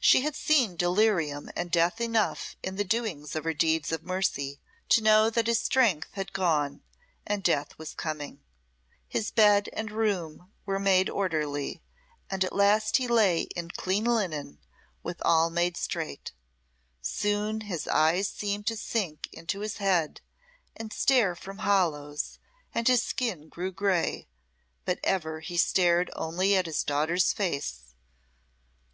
She 0.00 0.22
had 0.22 0.34
seen 0.34 0.76
delirium 0.76 1.50
and 1.54 1.70
death 1.70 2.00
enough 2.00 2.56
in 2.62 2.76
the 2.76 2.84
doings 2.84 3.36
of 3.36 3.44
her 3.44 3.52
deeds 3.52 3.92
of 3.92 4.02
mercy, 4.02 4.60
to 4.88 5.02
know 5.02 5.28
that 5.28 5.46
his 5.46 5.60
strength 5.60 6.08
had 6.12 6.32
gone 6.32 6.80
and 7.26 7.42
death 7.42 7.76
was 7.76 7.92
coming. 7.92 8.40
His 9.06 9.30
bed 9.30 9.68
and 9.74 9.90
room 9.92 10.50
were 10.64 10.78
made 10.78 11.10
orderly, 11.10 11.82
and 12.30 12.44
at 12.44 12.56
last 12.56 12.96
he 12.96 13.06
lay 13.06 13.42
in 13.42 13.70
clean 13.72 14.04
linen, 14.04 14.58
with 15.02 15.20
all 15.22 15.50
made 15.50 15.76
straight. 15.76 16.32
Soon 17.02 17.60
his 17.60 17.86
eyes 17.88 18.26
seemed 18.26 18.66
to 18.68 18.74
sink 18.74 19.28
into 19.32 19.60
his 19.60 19.76
head 19.76 20.22
and 20.76 20.94
stare 20.94 21.36
from 21.36 21.58
hollows, 21.58 22.38
and 22.74 22.88
his 22.88 23.02
skin 23.02 23.50
grew 23.50 23.70
grey, 23.70 24.28
but 24.86 24.98
ever 25.04 25.40
he 25.40 25.58
stared 25.58 26.08
only 26.16 26.56
at 26.56 26.64
his 26.64 26.82
daughter's 26.82 27.34
face. 27.34 27.92